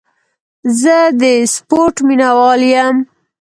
زه 0.79 0.95
د 1.21 1.23
سپورټ 1.53 1.95
مینهوال 2.07 2.61
یم. 2.73 2.95